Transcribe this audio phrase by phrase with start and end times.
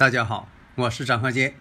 [0.00, 1.52] 大家好，我是张鹤杰。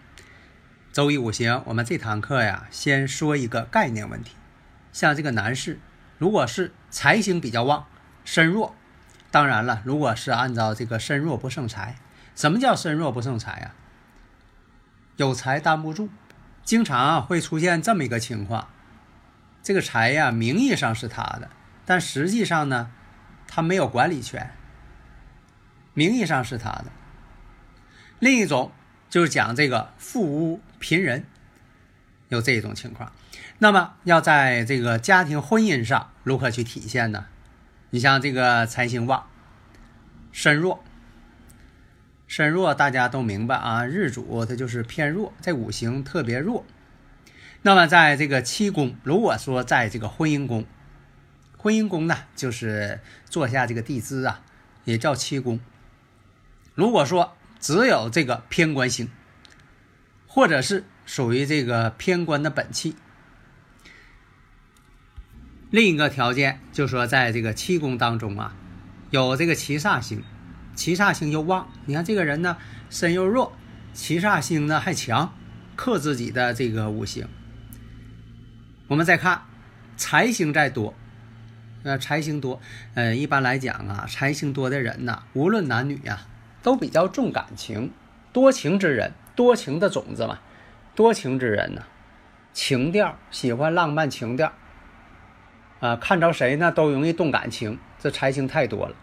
[0.93, 4.37] 周易五行，我们这堂课呀，先说一个概念问题。
[4.93, 5.81] 像这个男士，
[6.17, 7.85] 如果是财星比较旺，
[8.23, 8.73] 身弱，
[9.29, 11.97] 当然了，如果是按照这个身弱不胜财，
[12.33, 13.75] 什么叫身弱不胜财啊？
[15.17, 16.07] 有财担不住，
[16.63, 18.69] 经常会出现这么一个情况：
[19.61, 21.49] 这个财呀，名义上是他的，
[21.85, 22.89] 但实际上呢，
[23.49, 24.55] 他没有管理权。
[25.93, 26.85] 名义上是他的。
[28.19, 28.71] 另一种
[29.09, 31.25] 就是讲这个富屋贫人，
[32.27, 33.11] 有这种情况。
[33.59, 37.25] 那么要在这个家庭婚姻上如何去体现呢？
[37.89, 39.27] 你像这个财星旺，
[40.31, 40.83] 身弱，
[42.27, 46.65] 身弱大家都明白啊，日主他就是偏弱，这五行特别弱。
[47.63, 50.65] 那么在这个七宫，如果说在这个婚姻宫，
[51.57, 54.41] 婚姻宫呢就是坐下这个地支啊，
[54.85, 55.59] 也叫七宫。
[56.75, 59.09] 如果说只有这个偏官星，
[60.27, 62.95] 或者是属于这个偏官的本气。
[65.69, 68.55] 另一个条件就是说，在这个七宫当中啊，
[69.11, 70.23] 有这个七煞星，
[70.73, 71.69] 七煞星又旺。
[71.85, 72.57] 你看这个人呢，
[72.89, 73.53] 身又弱，
[73.93, 75.35] 七煞星呢还强，
[75.75, 77.27] 克自己的这个五行。
[78.87, 79.43] 我们再看
[79.97, 80.95] 财星再多，
[81.83, 82.61] 呃，财星多，
[82.95, 86.25] 呃，一般来讲啊，财星多的人呢，无论男女呀。
[86.61, 87.91] 都比较重感情，
[88.33, 90.39] 多情之人，多情的种子嘛，
[90.95, 91.83] 多情之人呢，
[92.51, 94.51] 情调喜欢浪漫情调，
[95.79, 98.95] 啊，看着谁呢都容易动感情，这财星太多了，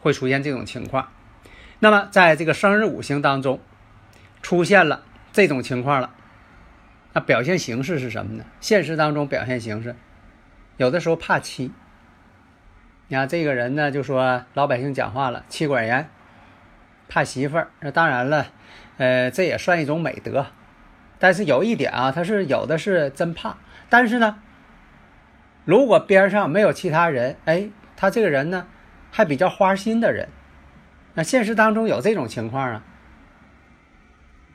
[0.00, 1.08] 会出现这种情况。
[1.78, 3.58] 那么在这个生日五行当中，
[4.42, 6.10] 出现了这种情况了，
[7.14, 8.44] 那表现形式是什么呢？
[8.60, 9.96] 现实当中表现形式，
[10.76, 11.72] 有的时候怕妻。
[13.08, 16.10] 你看这个人呢，就说老百姓讲话了，妻管严。
[17.10, 18.46] 怕媳妇儿，那当然了，
[18.96, 20.46] 呃，这也算一种美德。
[21.18, 23.58] 但是有一点啊，他是有的是真怕。
[23.90, 24.38] 但是呢，
[25.64, 28.68] 如果边上没有其他人，哎，他这个人呢，
[29.10, 30.28] 还比较花心的人。
[31.14, 32.84] 那现实当中有这种情况啊。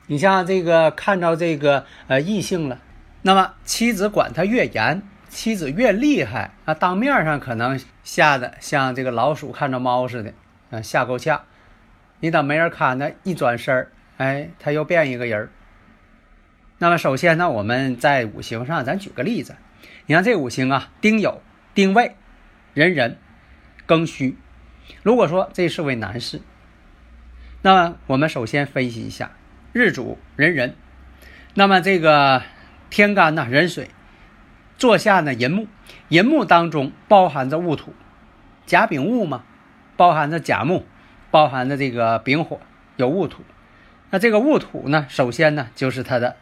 [0.06, 2.80] 你像这个看到这个呃异性了，
[3.22, 10.32] 那么妻子管他越严，妻子越厉害，那当面上可能吓得像这个老鼠看着猫似的，
[10.70, 11.42] 啊，吓够呛。
[12.20, 15.50] 你等没人看呢，一转身儿，哎，他又变一个人。
[16.78, 19.56] 那么首先呢，我们在五行上，咱举个例子。
[20.06, 21.38] 你看这五行啊，丁酉、
[21.74, 22.16] 丁未、
[22.74, 23.16] 壬壬、
[23.86, 24.36] 庚戌。
[25.02, 26.40] 如果说这是位男士，
[27.62, 29.32] 那么我们首先分析一下
[29.72, 30.74] 日主壬壬，
[31.54, 32.42] 那么这个
[32.88, 33.90] 天干呢壬水，
[34.78, 35.66] 坐下呢寅木，
[36.08, 37.92] 寅木当中包含着戊土，
[38.64, 39.44] 甲丙戊嘛，
[39.96, 40.86] 包含着甲木。
[41.30, 42.60] 包含的这个丙火
[42.96, 43.42] 有戊土，
[44.10, 46.36] 那这个戊土呢，首先呢就是它的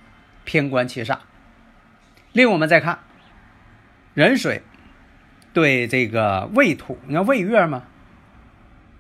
[0.45, 1.19] 偏官七煞。
[2.33, 2.99] 另我们再看
[4.15, 4.63] 壬水
[5.53, 7.85] 对这个未土，你看未月吗？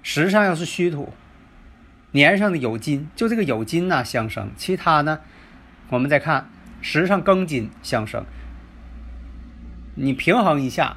[0.02, 1.12] 实上要是虚土，
[2.12, 5.20] 年上的有金，就这个有金呢相生，其他呢
[5.90, 6.48] 我们再看
[6.80, 8.24] 时上庚金相生，
[9.94, 10.96] 你平衡一下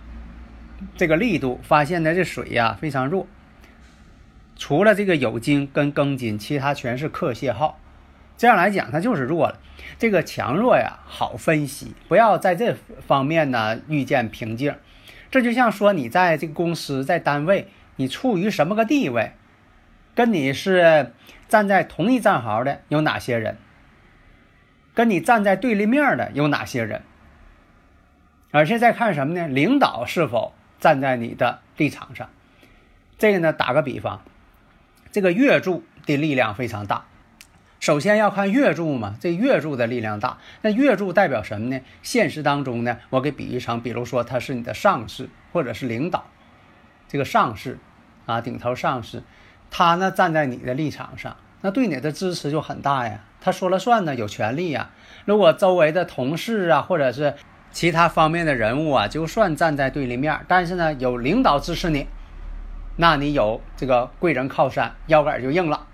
[0.95, 3.27] 这个力度，发现呢这水呀非常弱。
[4.57, 7.79] 除了这个酉金跟庚金，其他全是克泄耗。
[8.35, 9.59] 这样来讲，它就是弱了。
[9.97, 12.75] 这个强弱呀，好分析，不要在这
[13.07, 14.75] 方面呢遇见瓶颈。
[15.31, 19.31] 这就像说你在这个公司、在单位，你处于什么个地位，
[20.13, 21.13] 跟你是
[21.47, 23.57] 站在同一战壕的有哪些人，
[24.93, 27.01] 跟你站在对立面的有哪些人，
[28.51, 29.47] 而且再看什么呢？
[29.47, 32.29] 领导是否站在你的立场上？
[33.17, 34.21] 这个呢，打个比方。
[35.11, 37.05] 这个月柱的力量非常大，
[37.79, 40.37] 首先要看月柱嘛，这月柱的力量大。
[40.61, 41.79] 那月柱代表什么呢？
[42.01, 46.25] 现实当中呢，我给比喻成，比如说他是你的上司或者是领导，
[47.07, 47.77] 这个上司
[48.25, 49.23] 啊，顶头上司，
[49.71, 53.23] 他呢站在你的立场上，那对你的支持就很大呀。
[53.39, 54.89] 他说了算呢，有权利呀。
[55.25, 57.35] 如果周围的同事啊，或者是
[57.71, 62.07] 其他方面的人物啊，就算站在对立面，但是呢，有领导支持你，
[62.97, 65.87] 那你有这个贵人靠山，腰杆就硬了。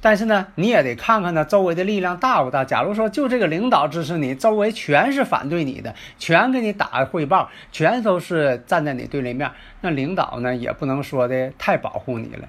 [0.00, 2.62] 但是呢，你也得看看呢，周围的力量大不大。
[2.62, 9.50] 假如说就这个领导支持你，周围全是反对你的，全给你打汇报，全都是站在你对立面，
[9.80, 12.46] 那领导呢也不能说的太保护你了。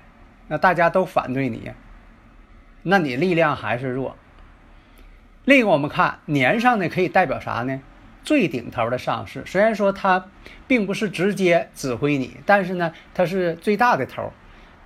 [0.50, 1.72] 那大家都反对你，
[2.84, 4.18] 那你力量还是弱。
[5.46, 7.80] 另一个，我们看年上呢，可以代表啥呢？
[8.26, 10.26] 最顶头的上司，虽然说他
[10.68, 14.34] 并不是直接指挥你，但是呢，他是最大的头。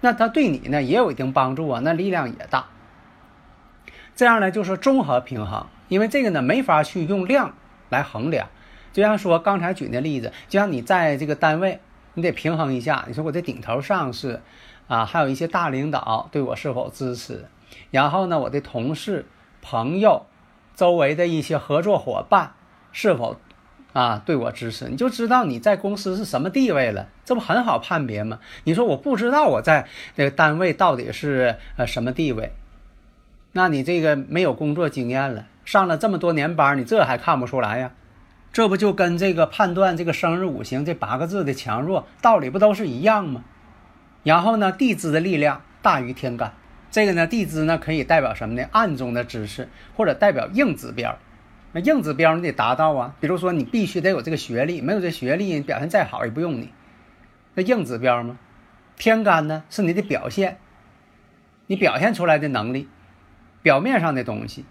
[0.01, 2.68] 那他对你呢也有一定帮助啊，那力量也大。
[4.15, 7.56] 这样呢就是综合平衡，因为这个呢没法去用量
[7.89, 8.50] 来衡量。
[8.91, 11.80] 就像说刚才举那例子，就像你在这个单位，
[12.15, 13.06] 你得平衡一下。
[13.07, 14.42] 你说我的顶头上司
[14.88, 17.45] 啊，还有一些大领导对我是否支持？
[17.92, 19.25] 然后呢，我的同事、
[19.62, 20.25] 朋友、
[20.75, 22.53] 周围的一些合作伙伴
[22.91, 23.39] 是否？
[23.91, 28.39] 啊，对我支持，你就知道你在公司是什么地位了，这不很好判别吗？
[28.65, 32.53] 你说我不知道我在那个单位到底是呃什么地位，
[33.53, 37.91] 那你这个没有工作经验了，上了这么多年班，你这还看不出来呀？
[38.53, 43.44] 这不就跟这个判断这个生日五行这八个字的强弱道理不都是一样吗？
[44.24, 46.53] 然后呢，地支的力量大于天干，
[46.92, 48.68] 这个呢，地支呢可以代表什么呢？
[48.71, 51.18] 暗中的知识或者代表硬指标。
[51.71, 56.74] 那硬指标你得达到啊，比如说你必须得有这个学历，没有这学历，表现再好也不用你。
[57.54, 58.39] 那硬指标吗？
[58.98, 60.57] 天干呢是你的表现，
[61.68, 62.89] 你表现出来的能力，
[63.62, 64.66] 表面上的东西，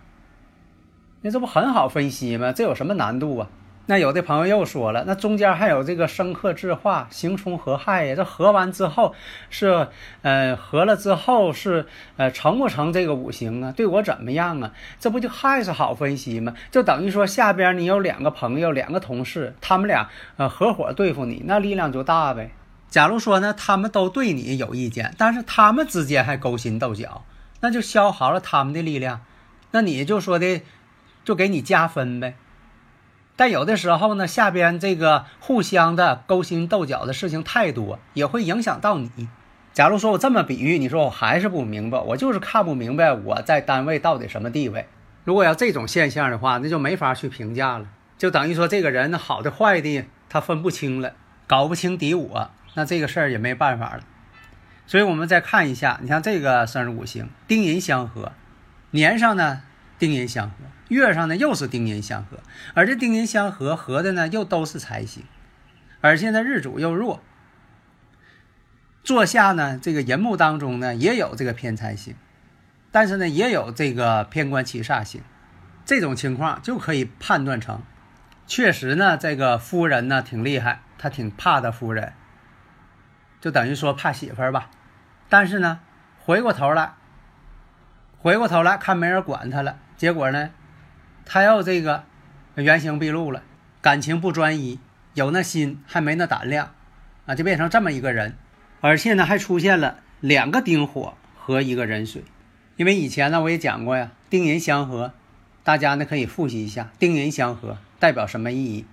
[1.23, 2.53] 那这不很好分析吗？
[2.53, 3.51] 这有什么难度啊？
[3.91, 9.15] 那有的朋友又说了，那中间还有这个生克制化、刑冲合害呀，这合完之后
[9.49, 9.89] 是，
[10.21, 11.87] 呃，合了之后是，
[12.19, 13.73] 呃，成不成这个五行啊？
[13.73, 14.73] 对我怎么样啊？
[15.01, 16.53] 这不就还是好分析吗？
[16.71, 22.51] 就等于说下边你有两个朋友、两个同事，他们俩呃合伙对付你，那力量就大呗。
[22.91, 27.25] 假如说呢，他们都对你有意见，但是他们之间还勾心斗角，
[27.61, 29.23] 那就消耗了他们的力量，
[29.71, 30.61] 那你就说的，
[31.25, 32.37] 就给你加分呗。
[33.39, 39.29] 但有的时候呢，下边这个互相的勾心斗角的事情太多，也会影响到你。
[39.73, 44.89] 假如说我这么比喻，你说我还是不明白，我就是看不明白我在单位到底什么地位。
[45.23, 47.87] 如果要这种现象的话，那就没法去评价了，
[48.19, 51.13] 就等于说这个人好的坏的他分不清了，
[51.47, 54.01] 搞不清敌我，那这个事儿也没办法了。
[54.89, 58.33] 所以我们再看一下，你像这个生日五行丁寅相合，
[58.91, 59.63] 年上呢
[59.97, 60.55] 丁寅相合。
[60.89, 62.39] 月上呢又是丁寅相合，
[62.75, 65.25] 而这丁寅相合合的呢又都是财星，
[66.01, 67.23] 而且呢日主又弱。
[69.05, 72.15] 坐下呢这个寅木当中呢也有这个偏财星，
[72.91, 75.23] 但是呢也有这个偏官七煞星，
[75.85, 77.83] 这种情况就可以判断成，
[78.47, 82.13] 确实呢这个夫人呢挺厉害，他挺怕的夫人，
[83.41, 84.71] 就等于说怕媳妇儿吧。
[85.29, 85.81] 但是呢
[86.19, 86.95] 回过头来，
[88.19, 90.51] 回过头来看没人管他了，结果呢？
[91.31, 92.05] 他要这个
[92.55, 93.43] 原形毕露了，
[93.83, 94.81] 感情不专一，
[95.13, 96.73] 有那心还没那胆量，
[97.27, 98.35] 啊，就变成这么一个人，
[98.81, 102.25] 而且呢还出现了两个丁火和一个壬水，
[102.77, 105.13] 因为以前呢我也讲过呀，丁寅相合，
[105.63, 108.87] 大家呢可以复习一下，丁寅相合代表什么意义，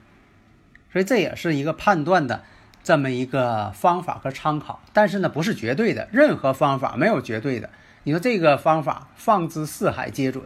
[0.91, 2.43] 所以这也是一个判断的
[2.83, 7.69] 这么一个方法和参考，但是呢不是绝对的，任何方法没有绝对的，
[8.03, 10.43] 你说这个方法放之四海皆准，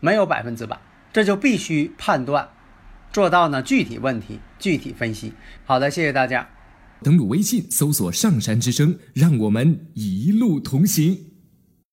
[0.00, 0.78] 没有百分之百。
[1.12, 2.48] 这就必须判断，
[3.12, 5.32] 做到呢具体问题具体分析。
[5.64, 6.48] 好的，谢谢大家。
[7.02, 11.29] 登录微信搜索“上山之声”，让我们一路同行。